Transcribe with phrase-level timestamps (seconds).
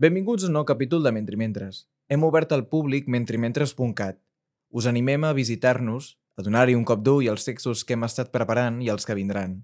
[0.00, 1.82] Benvinguts a un nou capítol de Mentrimentres.
[2.08, 4.16] Hem obert al públic mentrimentres.cat.
[4.72, 8.78] Us animem a visitar-nos, a donar-hi un cop d'ull als textos que hem estat preparant
[8.80, 9.58] i els que vindran.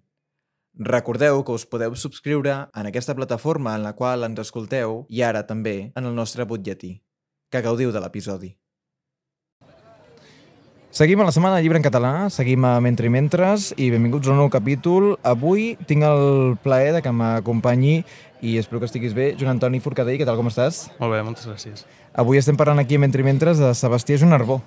[0.91, 5.46] Recordeu que us podeu subscriure en aquesta plataforma en la qual ens escolteu i ara
[5.48, 6.98] també en el nostre butlletí.
[7.48, 8.53] Que gaudiu de l'episodi.
[10.96, 14.32] Seguim a la Setmana de Llibre en Català, seguim a Mentre Mentres i benvinguts a
[14.32, 15.10] un nou capítol.
[15.28, 17.98] Avui tinc el plaer de que m'acompanyi
[18.40, 20.87] i espero que estiguis bé, Joan Antoni Forcadell, què tal, com estàs?
[20.96, 21.82] Molt bé, moltes gràcies.
[22.16, 24.62] Avui estem parlant aquí a Mentre Mentres de Sebastià Junarbó,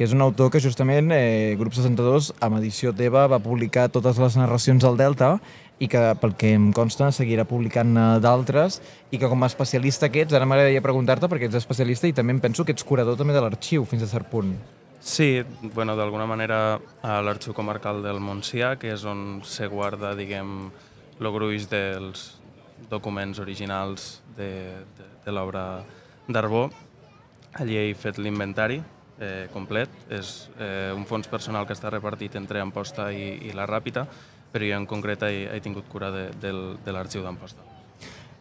[0.00, 4.16] que és un autor que justament eh, Grup 62, amb edició teva, va publicar totes
[4.22, 5.34] les narracions del Delta
[5.76, 7.92] i que, pel que em consta, seguirà publicant
[8.24, 8.80] d'altres
[9.12, 12.32] i que com a especialista que ets, ara m'agradaria preguntar-te perquè ets especialista i també
[12.32, 14.56] em penso que ets curador també de l'arxiu fins a cert punt.
[15.00, 15.42] Sí,
[15.74, 20.70] bueno, d'alguna manera a l'Arxiu Comarcal del Montsià, que és on se guarda, diguem,
[21.20, 22.26] el gruix dels
[22.90, 24.50] documents originals de,
[24.98, 25.84] de, de l'obra
[26.28, 26.66] d'Arbó.
[27.56, 28.80] Allí he fet l'inventari
[29.20, 29.92] eh, complet.
[30.12, 34.06] És eh, un fons personal que està repartit entre Amposta i, i la Ràpita,
[34.52, 36.52] però jo en concret he, he tingut cura de, de,
[36.84, 37.64] de l'arxiu d'Amposta.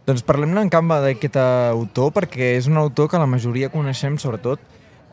[0.05, 4.61] Doncs parlem-ne en canvi d'aquest autor, perquè és un autor que la majoria coneixem, sobretot,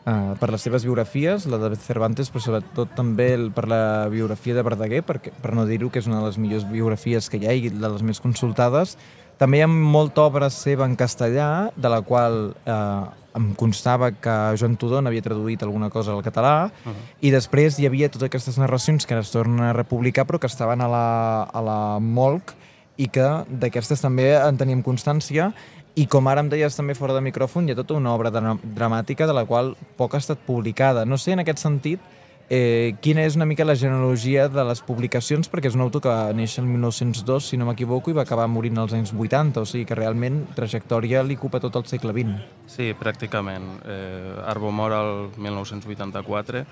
[0.03, 4.57] Uh, per les seves biografies, la de Cervantes, però sobretot també el, per la biografia
[4.57, 7.47] de Verdaguer, perquè, per no dir-ho que és una de les millors biografies que hi
[7.47, 8.97] ha i de les més consultades.
[9.39, 13.03] També hi ha molta obra seva en castellà, de la qual eh,
[13.39, 17.07] em constava que Joan Tudó n'havia traduït alguna cosa al català, uh -huh.
[17.21, 20.81] i després hi havia totes aquestes narracions que es tornen a republicar, però que estaven
[20.81, 22.53] a la, a la MOLC,
[22.97, 25.53] i que d'aquestes també en teníem constància,
[25.95, 29.27] i com ara em deies també fora de micròfon, hi ha tota una obra dramàtica
[29.29, 31.05] de la qual poc ha estat publicada.
[31.05, 32.01] No sé, en aquest sentit,
[32.49, 36.15] eh, quina és una mica la genealogia de les publicacions, perquè és un autor que
[36.33, 39.85] neix el 1902, si no m'equivoco, i va acabar morint als anys 80, o sigui
[39.85, 42.41] que realment trajectòria li ocupa tot el segle XX.
[42.65, 43.69] Sí, pràcticament.
[43.85, 46.65] Eh, Arbo mor el 1984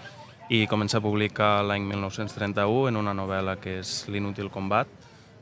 [0.50, 4.90] i comença a publicar l'any 1931 en una novel·la que és L'inútil combat,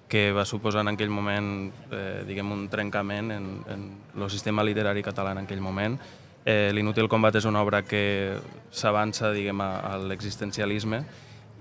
[0.10, 3.86] que va suposar en aquell moment eh, diguem, un trencament en, en
[4.18, 6.00] el sistema literari català en aquell moment.
[6.44, 8.40] Eh, L'inútil combat és una obra que
[8.74, 11.04] s'avança diguem, a, a l'existencialisme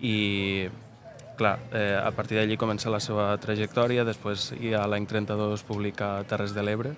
[0.01, 0.69] i
[1.39, 6.57] clar, eh, a partir d'allí comença la seva trajectòria, després ja l'any 32 publica Terres
[6.57, 6.97] de l'Ebre,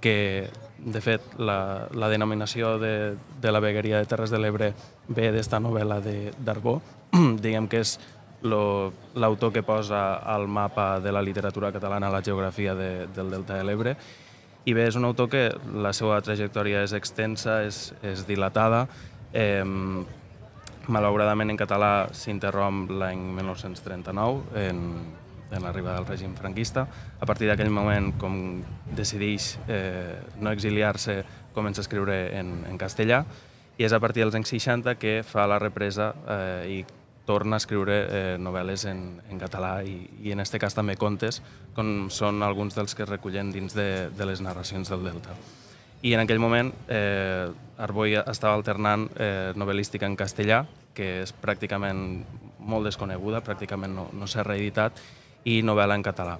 [0.00, 0.48] que
[0.80, 4.72] de fet la, la denominació de, de la vegueria de Terres de l'Ebre
[5.08, 6.00] ve d'esta novel·la
[6.38, 6.80] d'Arbó,
[7.44, 7.98] diguem que és
[8.42, 13.64] l'autor que posa al mapa de la literatura catalana la geografia de, del Delta de
[13.64, 13.96] l'Ebre.
[14.64, 18.86] I bé, és un autor que la seva trajectòria és extensa, és, és dilatada.
[19.32, 19.64] Eh,
[20.90, 24.80] malauradament en català s'interromp l'any 1939 en,
[25.50, 26.86] en l'arribada del règim franquista.
[27.20, 28.62] A partir d'aquell moment, com
[28.96, 31.20] decideix eh, no exiliar-se,
[31.54, 33.24] comença a escriure en, en castellà
[33.80, 36.78] i és a partir dels anys 60 que fa la represa eh, i
[37.26, 39.00] torna a escriure eh, novel·les en,
[39.30, 41.40] en català i, i en aquest cas també contes,
[41.76, 45.36] com són alguns dels que recullen dins de, de les narracions del Delta.
[46.02, 50.64] I en aquell moment eh, Arboi estava alternant eh, novel·lística en castellà,
[50.96, 52.24] que és pràcticament
[52.60, 54.96] molt desconeguda, pràcticament no, no s'ha reeditat,
[55.44, 56.38] i novel·la en català.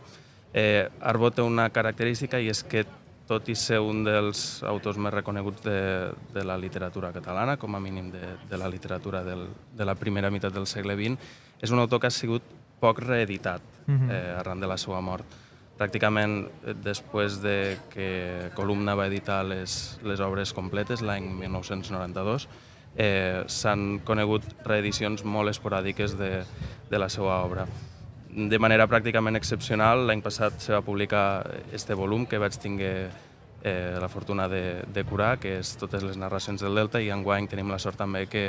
[0.52, 2.82] Eh, Arbó té una característica i és que
[3.30, 5.80] tot i ser un dels autors més reconeguts de,
[6.34, 9.44] de la literatura catalana, com a mínim de, de la literatura del,
[9.76, 11.30] de la primera meitat del segle XX,
[11.62, 12.42] és un autor que ha sigut
[12.80, 14.10] poc reeditat mhm.
[14.10, 15.38] eh, arran de la seva mort.
[15.78, 17.54] Pràcticament eh, després de
[17.92, 18.08] que
[18.56, 22.48] Columna va editar les, les obres completes l'any 1992,
[22.96, 26.32] eh, s'han conegut reedicions molt esporàdiques de,
[26.90, 27.68] de la seva obra
[28.34, 30.06] de manera pràcticament excepcional.
[30.06, 33.10] L'any passat se va publicar este volum que vaig tinguer
[33.62, 37.48] eh, la fortuna de, de curar, que és totes les narracions del Delta, i enguany
[37.50, 38.44] tenim la sort també que,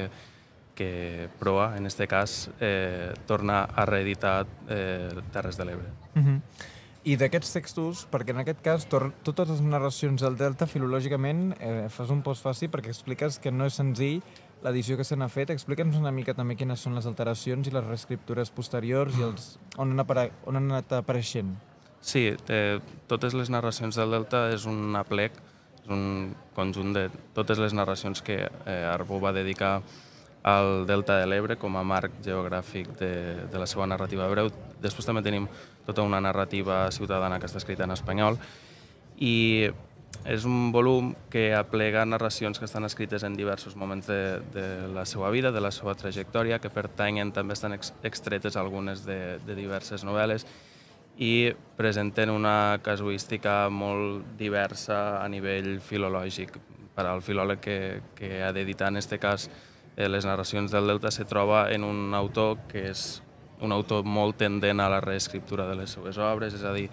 [0.76, 5.90] que Proa, en aquest cas, eh, torna a reeditar eh, Terres de l'Ebre.
[6.16, 6.36] Uh mhm.
[6.36, 6.70] -huh.
[7.04, 12.12] I d'aquests textos, perquè en aquest cas totes les narracions del Delta filològicament eh, fas
[12.12, 14.22] un postfaci perquè expliques que no és senzill
[14.64, 15.52] l'edició que se n'ha fet.
[15.54, 19.48] Explica'ns una mica també quines són les alteracions i les reescriptures posteriors i els,
[19.78, 21.56] on, han apare, on han anat apareixent.
[22.02, 25.36] Sí, eh, totes les narracions del Delta és un aplec,
[25.84, 29.80] és un conjunt de totes les narracions que eh, Arbó va dedicar
[30.44, 33.12] al Delta de l'Ebre com a marc geogràfic de,
[33.52, 34.50] de la seva narrativa breu.
[34.82, 35.46] Després també tenim
[35.86, 38.40] tota una narrativa ciutadana que està escrita en espanyol
[39.22, 39.70] i
[40.26, 45.06] és un volum que aplega narracions que estan escrites en diversos moments de, de la
[45.06, 49.56] seva vida, de la seva trajectòria, que pertanyen, també estan ex extretes algunes de, de
[49.58, 50.46] diverses novel·les,
[51.18, 56.54] i presenten una casuística molt diversa a nivell filològic.
[56.96, 57.80] Per al filòleg que,
[58.16, 59.50] que ha d'editar, en aquest cas,
[59.96, 63.22] eh, les narracions del Delta se troba en un autor que és
[63.62, 66.90] un autor molt tendent a la reescriptura de les seues obres, és a dir,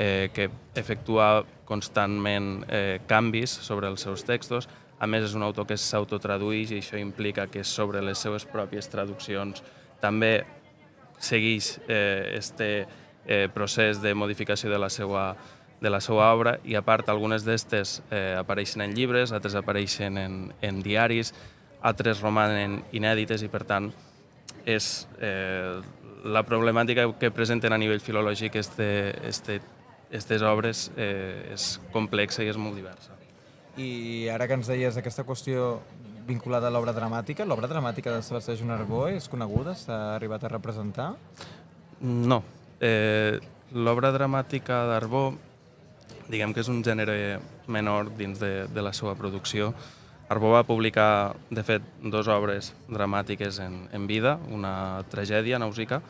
[0.00, 4.66] eh, que efectua constantment eh, canvis sobre els seus textos.
[5.00, 8.88] A més, és un autor que s'autotradueix i això implica que sobre les seues pròpies
[8.88, 9.62] traduccions
[10.00, 10.40] també
[11.20, 12.70] segueix eh, este
[13.26, 15.36] eh, procés de modificació de la seva,
[15.80, 20.16] de la seva obra i a part algunes d'estes eh, apareixen en llibres, altres apareixen
[20.16, 21.34] en, en diaris,
[21.80, 23.90] altres romanen inèdites i per tant
[24.68, 24.88] és
[25.20, 25.76] eh,
[26.24, 28.88] la problemàtica que presenten a nivell filològic este,
[29.28, 29.60] este,
[30.10, 33.16] estes obres eh, és complexa i és molt diversa.
[33.78, 35.78] I ara que ens deies aquesta qüestió
[36.26, 39.74] vinculada a l'obra dramàtica, l'obra dramàtica de Sebastià Arbó és coneguda?
[39.74, 41.12] S'ha arribat a representar?
[42.00, 42.42] No.
[42.80, 43.38] Eh,
[43.72, 45.30] l'obra dramàtica d'Arbó,
[46.30, 49.72] diguem que és un gènere menor dins de, de la seva producció.
[50.30, 56.00] Arbó va publicar, de fet, dues obres dramàtiques en, en vida, una tragèdia, Nausica,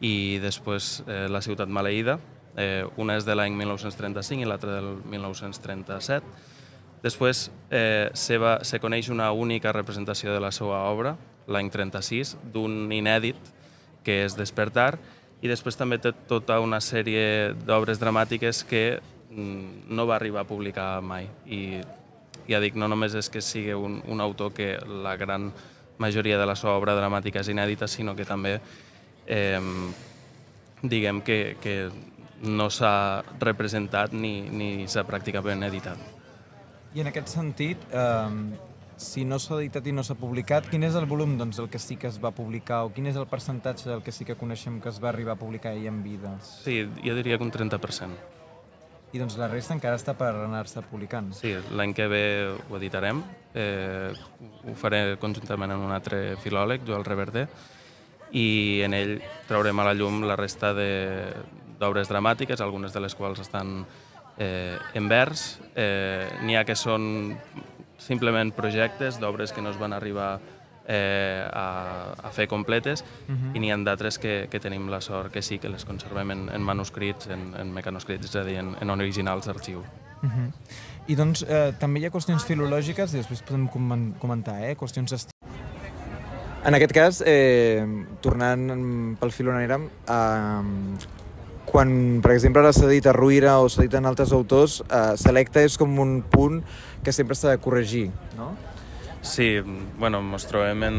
[0.00, 2.16] i després eh, La ciutat maleïda,
[2.58, 6.56] eh, una és de l'any 1935 i l'altra del 1937,
[7.02, 11.14] Després eh, se, va, se coneix una única representació de la seva obra,
[11.48, 13.38] l'any 36, d'un inèdit
[14.04, 14.96] que és Despertar,
[15.38, 18.82] i després també té tota una sèrie d'obres dramàtiques que
[19.30, 21.28] mm, no va arribar a publicar mai.
[21.46, 21.78] I
[22.48, 24.74] ja dic, no només és que sigui un, un autor que
[25.04, 25.52] la gran
[26.02, 28.58] majoria de la seva obra dramàtica és inèdita, sinó que també
[29.26, 29.62] eh,
[30.82, 31.78] diguem que, que
[32.42, 35.98] no s'ha representat ni, ni s'ha pràcticament editat.
[36.94, 38.58] I en aquest sentit, eh,
[38.98, 41.78] si no s'ha editat i no s'ha publicat, quin és el volum doncs, del que
[41.78, 44.80] sí que es va publicar o quin és el percentatge del que sí que coneixem
[44.82, 46.34] que es va arribar a publicar ell en vida?
[46.42, 48.36] Sí, jo diria que un 30%.
[49.08, 51.30] I doncs la resta encara està per anar-se publicant.
[51.32, 52.24] Sí, l'any que ve
[52.68, 53.22] ho editarem.
[53.56, 54.12] Eh,
[54.68, 57.46] ho faré conjuntament amb un altre filòleg, Joel Reverter,
[58.36, 59.14] i en ell
[59.48, 60.74] traurem a la llum la resta
[61.78, 63.86] d'obres dramàtiques, algunes de les quals estan
[64.38, 65.58] eh, en vers.
[65.74, 67.36] Eh, N'hi ha que són
[67.98, 70.38] simplement projectes d'obres que no es van arribar
[70.88, 73.56] eh, a, a fer completes uh -huh.
[73.56, 76.48] i n'hi ha d'altres que, que tenim la sort que sí que les conservem en,
[76.48, 79.80] en manuscrits, en, en mecanoscrits, és a dir, en, en originals d'arxiu.
[80.22, 80.52] Uh -huh.
[81.06, 83.68] I doncs eh, també hi ha qüestions filològiques, i després podem
[84.18, 85.32] comentar, eh, qüestions d'estil.
[86.64, 87.86] En aquest cas, eh,
[88.20, 89.78] tornant pel filonera,
[90.08, 90.62] eh,
[91.78, 95.14] quan, per exemple, ara s'ha dit a Ruïra o s'ha dit en altres autors, eh,
[95.14, 96.56] Selecta és com un punt
[97.06, 98.48] que sempre s'ha de corregir, no?
[99.22, 99.60] Sí,
[99.98, 100.98] bueno, ens trobem en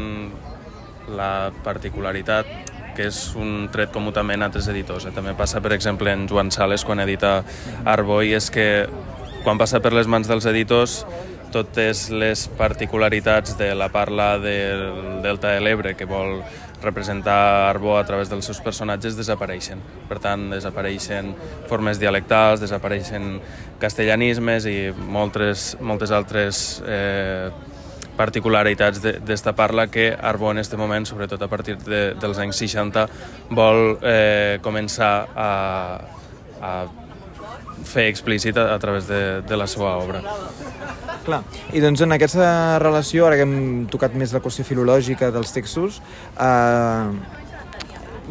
[1.18, 2.48] la particularitat
[2.96, 5.04] que és un tret comú també en altres editors.
[5.04, 5.12] Eh?
[5.12, 7.42] També passa, per exemple, en Joan Sales, quan edita
[7.84, 8.86] Arboi, és que
[9.44, 11.02] quan passa per les mans dels editors
[11.52, 16.40] totes les particularitats de la parla del Delta de l'Ebre, que vol
[16.82, 19.80] representar Arbó a través dels seus personatges desapareixen.
[20.08, 21.34] Per tant, desapareixen
[21.70, 23.36] formes dialectals, desapareixen
[23.80, 27.50] castellanismes i moltes, moltes altres eh,
[28.16, 33.06] particularitats d'esta parla que Arbó en aquest moment, sobretot a partir de, dels anys 60,
[33.56, 35.52] vol eh, començar a,
[36.60, 36.74] a
[37.90, 40.22] fer explícit a, a través de, de la seva obra.
[41.26, 41.42] Clar,
[41.76, 46.00] i doncs en aquesta relació, ara que hem tocat més la qüestió filològica dels textos,
[46.38, 47.40] eh,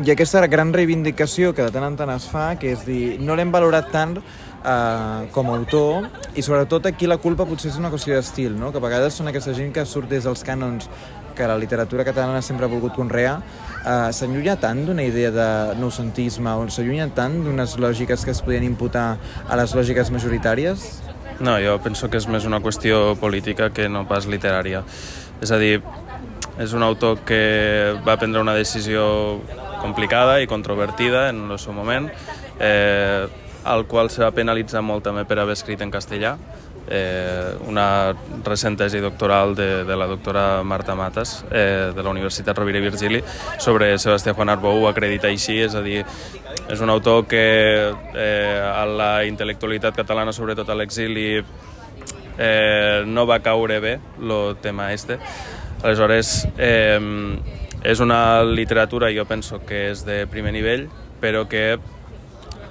[0.08, 3.36] ha aquesta gran reivindicació que de tant en tant es fa, que és dir, no
[3.36, 7.92] l'hem valorat tant eh, com a autor i sobretot aquí la culpa potser és una
[7.92, 8.72] qüestió d'estil, no?
[8.72, 10.88] que a vegades són aquesta gent que surt des dels cànons
[11.36, 13.38] que la literatura catalana sempre ha volgut conrear,
[13.84, 18.68] eh, s'allunya tant d'una idea de noucentisme o s'allunya tant d'unes lògiques que es podien
[18.68, 20.90] imputar a les lògiques majoritàries?
[21.40, 24.84] No, jo penso que és més una qüestió política que no pas literària.
[25.40, 25.78] És a dir,
[26.60, 29.40] és un autor que va prendre una decisió
[29.82, 32.10] complicada i controvertida en el seu moment,
[32.60, 33.28] eh,
[33.66, 36.38] al qual se va penalitzar molt també per haver escrit en castellà,
[36.90, 42.58] eh, una recent tesi doctoral de, de la doctora Marta Matas eh, de la Universitat
[42.58, 43.22] Rovira i Virgili
[43.60, 46.02] sobre Sebastià Juan Arbou ho acredita així, és a dir,
[46.70, 47.44] és un autor que
[47.94, 51.44] eh, a la intel·lectualitat catalana, sobretot a l'exili,
[52.40, 55.20] eh, no va caure bé el tema este.
[55.84, 57.00] Aleshores, eh,
[57.84, 60.88] és una literatura, jo penso que és de primer nivell,
[61.22, 61.78] però que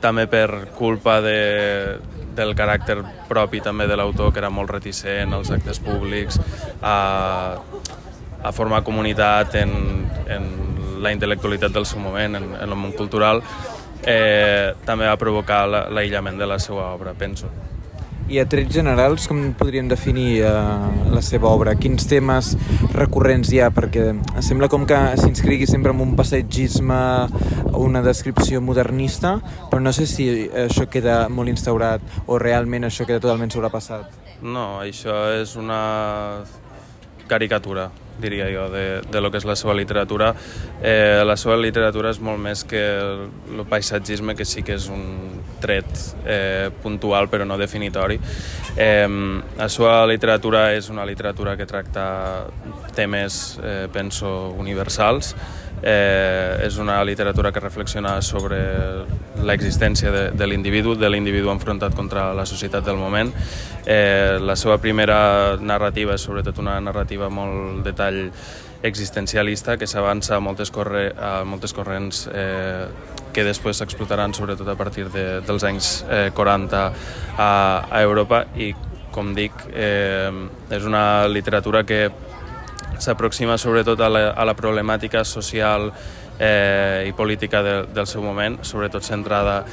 [0.00, 1.98] també per culpa de,
[2.36, 6.38] del caràcter propi també de l'autor, que era molt reticent als actes públics,
[6.82, 7.56] a,
[8.42, 9.72] a formar comunitat en,
[10.30, 10.46] en
[11.02, 13.42] la intel·lectualitat del seu moment, en, en el món cultural,
[14.04, 17.50] eh, també va provocar l'aïllament de la seva obra, penso.
[18.28, 20.50] I a trets generals, com podríem definir eh,
[21.08, 21.72] la seva obra?
[21.80, 22.50] Quins temes
[22.92, 23.70] recurrents hi ha?
[23.72, 24.10] Perquè
[24.44, 26.98] sembla com que s'inscrigui sempre en un passegisme
[27.72, 29.38] o una descripció modernista,
[29.70, 34.12] però no sé si això queda molt instaurat o realment això queda totalment sobrepassat.
[34.44, 35.80] No, això és una
[37.28, 40.32] caricatura diria jo, de, de lo que és la seva literatura.
[40.82, 45.37] Eh, la seva literatura és molt més que el paisatgisme, que sí que és un
[45.60, 45.86] tret
[46.24, 48.18] eh, puntual però no definitori.
[48.76, 49.06] Eh,
[49.58, 52.46] la seva literatura és una literatura que tracta
[52.94, 55.34] temes, eh, penso, universals,
[55.82, 58.58] Eh, és una literatura que reflexiona sobre
[59.46, 63.30] l'existència de, l'individu, de l'individu enfrontat contra la societat del moment.
[63.86, 68.24] Eh, la seva primera narrativa és sobretot una narrativa molt de tall
[68.82, 72.86] existencialista que s'avança a, moltes corre, a moltes corrents eh,
[73.34, 76.84] que després s'explotaran sobretot a partir de, dels anys eh, 40
[77.36, 77.50] a,
[77.90, 78.44] a Europa.
[78.56, 78.72] I
[79.14, 80.30] com dic, eh,
[80.70, 82.06] és una literatura que
[82.98, 85.90] s'aproxima sobretot a la, a la problemàtica social
[86.38, 89.64] eh, i política de, del seu moment, sobretot centrada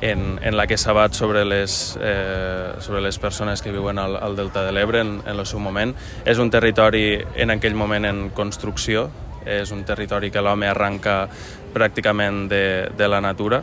[0.00, 4.36] en, en la que s'abat sobre, les, eh, sobre les persones que viuen al, al
[4.36, 5.94] Delta de l'Ebre en, en el seu moment.
[6.24, 9.08] És un territori en aquell moment en construcció,
[9.46, 11.26] és un territori que l'home arranca
[11.74, 12.64] pràcticament de,
[12.94, 13.62] de la natura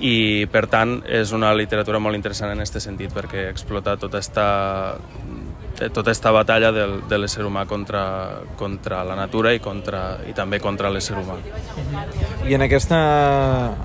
[0.00, 4.46] i per tant és una literatura molt interessant en aquest sentit perquè explota tota esta
[5.74, 8.04] tota aquesta batalla del, de l'ésser humà contra,
[8.58, 11.36] contra la natura i, contra, i també contra l'ésser humà.
[12.46, 12.98] I en aquesta,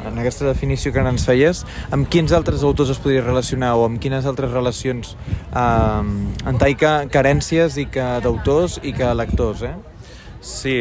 [0.10, 1.63] en aquesta definició que ens feies,
[1.96, 5.15] amb quins altres autors es podria relacionar o amb quines altres relacions
[5.50, 9.75] eh, en taika carències i que d'autors i que lectors, eh?
[10.39, 10.75] Sí,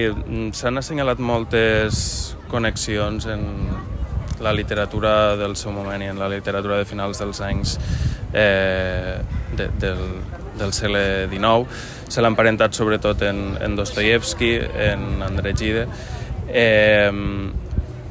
[0.55, 3.43] s'han assenyalat moltes connexions en
[4.41, 7.75] la literatura del seu moment i en la literatura de finals dels anys
[8.33, 9.19] eh,
[9.59, 10.05] de, del,
[10.59, 11.81] del segle XIX.
[12.09, 14.53] Se l'ha emparentat sobretot en, en Dostoyevsky,
[14.91, 15.87] en André Gide.
[16.49, 17.11] Eh,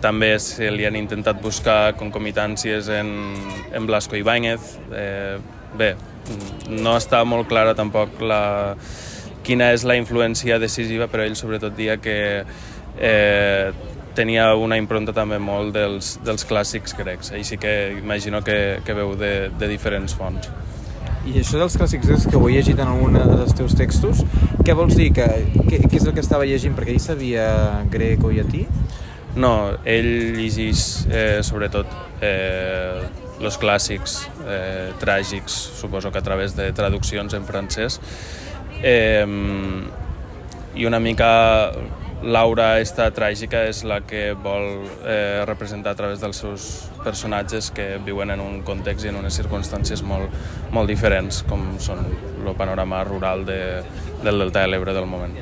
[0.01, 3.11] també se li han intentat buscar concomitàncies en,
[3.73, 4.77] en Blasco Ibáñez.
[4.93, 5.37] Eh,
[5.77, 5.93] bé,
[6.69, 8.75] no està molt clara tampoc la,
[9.47, 13.71] quina és la influència decisiva, però ell sobretot dia que eh,
[14.17, 19.13] tenia una impronta també molt dels, dels clàssics grecs, així que imagino que, que veu
[19.19, 20.49] de, de diferents fonts.
[21.27, 24.23] I això dels clàssics grecs que ho he llegit en algun dels teus textos,
[24.63, 25.09] què vols dir?
[25.15, 26.75] Que, què, què és el que estava llegint?
[26.77, 27.47] Perquè ell sabia
[27.91, 28.63] grec o llatí?
[29.37, 29.51] No,
[29.85, 31.91] ell llegeix eh, sobretot
[32.25, 33.03] eh,
[33.37, 37.99] clàssics eh, tràgics, suposo que a través de traduccions en francès,
[38.81, 39.27] eh,
[40.77, 41.29] i una mica
[42.23, 46.63] Laura, esta tràgica, és la que vol eh, representar a través dels seus
[47.03, 50.33] personatges que viuen en un context i en unes circumstàncies molt,
[50.73, 53.59] molt diferents, com són el panorama rural de,
[54.23, 55.37] del Delta de l'Ebre del moment.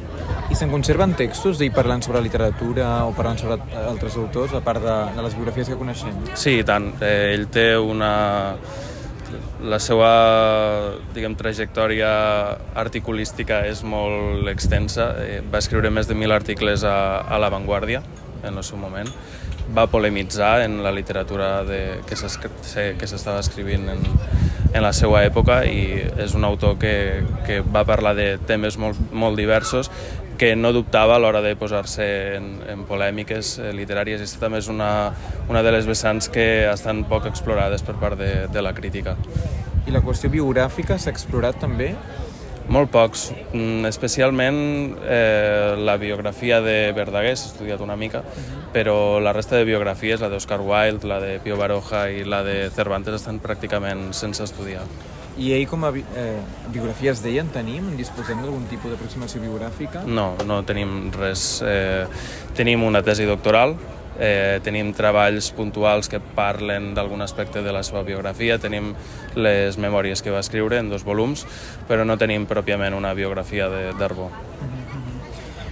[0.52, 4.84] I se'n conserven textos d'ell parlant sobre literatura o parlant sobre altres autors, a part
[4.84, 6.20] de, de les biografies que coneixem?
[6.36, 6.92] Sí, tant.
[7.00, 8.12] Eh, ell té una
[9.66, 10.10] la seva
[11.16, 12.10] diguem, trajectòria
[12.78, 15.12] articulística és molt extensa.
[15.24, 18.04] Eh, va escriure més de mil articles a, a La Vanguardia
[18.46, 19.10] en el seu moment.
[19.76, 24.04] Va polemitzar en la literatura de, que s'estava escrivint en,
[24.76, 29.00] en la seva època i és un autor que, que va parlar de temes molt,
[29.12, 29.90] molt diversos
[30.38, 32.06] que no dubtava a l'hora de posar-se
[32.38, 34.22] en, en polèmiques eh, literàries.
[34.22, 34.92] Aquesta també és una,
[35.50, 39.16] una de les vessants que estan poc explorades per part de, de la crítica.
[39.86, 41.94] I la qüestió biogràfica s'ha explorat també?
[42.66, 44.56] Molt pocs, mm, especialment
[45.06, 48.72] eh, la biografia de Verdaguer, s'ha estudiat una mica, uh -huh.
[48.74, 52.72] però la resta de biografies, la d'Oscar Wilde, la de Pío Baroja i la de
[52.72, 54.82] Cervantes, estan pràcticament sense estudiar.
[55.38, 56.40] I ell com a bi eh,
[56.72, 57.90] biografies d'ell en tenim?
[58.00, 60.06] Disposem d'algun tipus d'aproximació biogràfica?
[60.08, 61.60] No, no tenim res.
[61.66, 62.06] Eh,
[62.56, 63.76] tenim una tesi doctoral,
[64.16, 68.94] eh, tenim treballs puntuals que parlen d'algun aspecte de la seva biografia, tenim
[69.36, 71.44] les memòries que va escriure en dos volums,
[71.90, 73.68] però no tenim pròpiament una biografia
[74.00, 74.32] d'Arbó.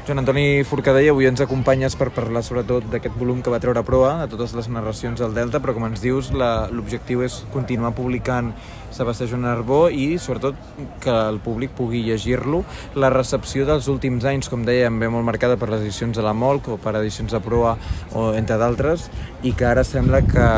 [0.03, 4.09] Joan Antoni Forcadell, avui ens acompanyes per parlar sobretot d'aquest volum que va treure proa,
[4.19, 8.49] de totes les narracions del Delta, però com ens dius, l'objectiu és continuar publicant
[8.91, 10.59] Sebastià Arbó i sobretot
[11.01, 12.65] que el públic pugui llegir-lo.
[12.99, 16.35] La recepció dels últims anys, com dèiem, ve molt marcada per les edicions de la
[16.35, 17.77] Molc o per edicions de proa,
[18.11, 19.07] o entre d'altres,
[19.41, 20.49] i que ara sembla que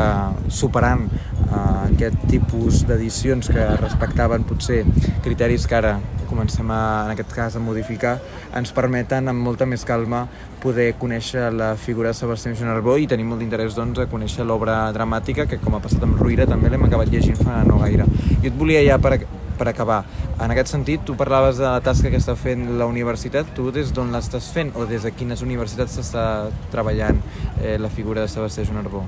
[0.50, 1.06] superant
[1.52, 4.82] aquest tipus d'edicions que respectaven potser
[5.24, 8.16] criteris que ara comencem a, en aquest cas a modificar,
[8.58, 10.26] ens permeten amb molta més calma
[10.62, 14.80] poder conèixer la figura de Sebastià Generbó i tenim molt d'interès doncs, a conèixer l'obra
[14.96, 18.08] dramàtica que com ha passat amb Ruïra també l'hem acabat llegint fa no gaire.
[18.42, 19.20] Jo et volia ja per,
[19.56, 20.02] per acabar,
[20.42, 23.94] en aquest sentit, tu parlaves de la tasca que està fent la universitat, tu des
[23.94, 26.26] d'on l'estàs fent o des de quines universitats s'està
[26.74, 27.22] treballant
[27.62, 29.06] eh, la figura de Sebastià Generbó?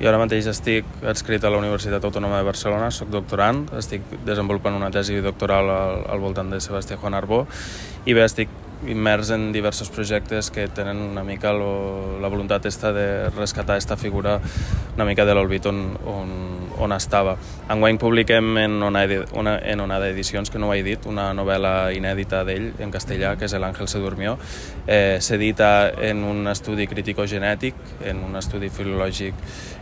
[0.00, 4.78] Jo ara mateix estic adscrit a la Universitat Autònoma de Barcelona, sóc doctorant, estic desenvolupant
[4.78, 7.42] una tesi doctoral al, al voltant de Sebastià Juan Arbó
[8.08, 8.48] i bé, estic
[8.88, 13.98] immers en diversos projectes que tenen una mica lo, la voluntat esta de rescatar aquesta
[14.00, 14.38] figura
[14.94, 16.30] una mica de l'olbit on, on,
[16.80, 17.36] on estava.
[17.70, 21.92] Enguany publiquem en Onada, una, en Onada Edicions, que no ho he dit, una novel·la
[21.96, 24.36] inèdita d'ell en castellà, que és El Ángel se durmió.
[24.86, 29.34] Eh, S'edita en un estudi crítico-genètic, en un estudi filològic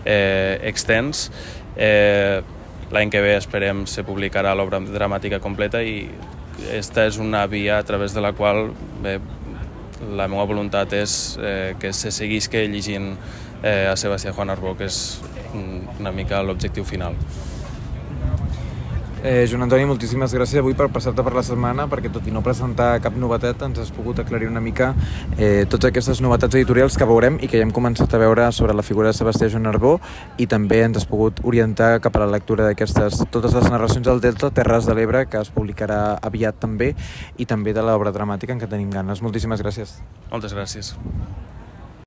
[0.05, 1.29] eh, extens.
[1.77, 2.43] Eh,
[2.89, 6.07] L'any que ve esperem se publicarà l'obra dramàtica completa i
[6.73, 8.71] esta és una via a través de la qual
[9.05, 9.19] bé,
[10.17, 13.13] la meva voluntat és eh, que se seguisca llegint
[13.63, 15.19] eh, a Sebastià Juan Arbó, que és
[15.55, 17.17] una mica l'objectiu final.
[19.23, 22.43] Eh, Joan Antoni, moltíssimes gràcies avui per passar-te per la setmana, perquè tot i no
[22.47, 24.93] presentar cap novetat ens has pogut aclarir una mica
[25.35, 28.77] eh, totes aquestes novetats editorials que veurem i que ja hem començat a veure sobre
[28.79, 29.97] la figura de Sebastià Joan Arbó
[30.39, 34.23] i també ens has pogut orientar cap a la lectura d'aquestes, totes les narracions del
[34.23, 36.95] Delta, Terres de l'Ebre, que es publicarà aviat també,
[37.39, 39.23] i també de l'obra dramàtica en què tenim ganes.
[39.25, 39.99] Moltíssimes gràcies.
[40.31, 40.95] Moltes gràcies.